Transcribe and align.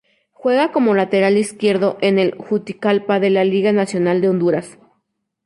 Juega 0.31 0.71
como 0.71 0.95
lateral 0.95 1.37
izquierdo 1.37 1.99
en 2.01 2.17
el 2.17 2.33
Juticalpa 2.35 3.19
de 3.19 3.29
la 3.29 3.43
Liga 3.43 3.71
Nacional 3.71 4.19
de 4.19 4.29
Honduras. 4.29 4.79